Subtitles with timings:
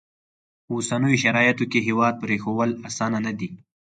[0.65, 3.49] په اوسنیو شرایطو کې هیواد پرېښوول اسانه نه دي.